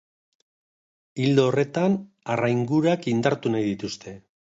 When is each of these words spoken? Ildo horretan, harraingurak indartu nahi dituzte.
Ildo 1.25 1.43
horretan, 1.49 1.97
harraingurak 2.37 3.05
indartu 3.13 3.53
nahi 3.57 3.69
dituzte. 3.69 4.15